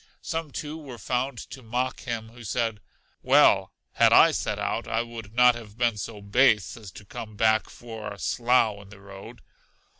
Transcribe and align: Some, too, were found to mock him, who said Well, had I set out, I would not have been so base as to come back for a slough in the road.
Some, 0.23 0.49
too, 0.49 0.79
were 0.79 0.97
found 0.97 1.37
to 1.51 1.61
mock 1.61 1.99
him, 1.99 2.29
who 2.29 2.43
said 2.43 2.79
Well, 3.21 3.71
had 3.91 4.11
I 4.11 4.31
set 4.31 4.57
out, 4.57 4.87
I 4.87 5.03
would 5.03 5.35
not 5.35 5.53
have 5.53 5.77
been 5.77 5.95
so 5.95 6.23
base 6.23 6.75
as 6.75 6.89
to 6.93 7.05
come 7.05 7.35
back 7.35 7.69
for 7.69 8.11
a 8.11 8.17
slough 8.17 8.81
in 8.81 8.89
the 8.89 8.99
road. 8.99 9.41